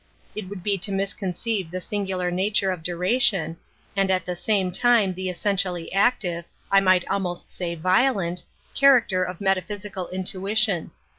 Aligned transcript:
It 0.33 0.49
would 0.49 0.63
be 0.63 0.79
to 0.79 0.91
mis 0.91 1.13
conceive 1.13 1.69
the 1.69 1.79
singular 1.79 2.31
nature 2.31 2.71
of 2.71 2.81
duration, 2.81 3.57
and 3.95 4.09
at 4.09 4.25
the 4.25 4.35
same 4.35 4.71
time 4.71 5.13
the 5.13 5.29
essentially 5.29 5.93
active, 5.93 6.45
I 6.71 6.79
might 6.81 7.07
almost 7.07 7.53
say 7.53 7.75
violent, 7.75 8.43
character 8.73 9.23
of 9.23 9.39
metaphysical 9.39 10.07
intuition. 10.07 10.89